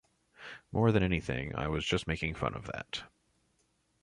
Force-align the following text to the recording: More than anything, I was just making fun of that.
More 0.71 0.91
than 0.91 1.03
anything, 1.03 1.55
I 1.55 1.67
was 1.67 1.85
just 1.85 2.07
making 2.07 2.33
fun 2.33 2.55
of 2.55 2.65
that. 2.65 3.03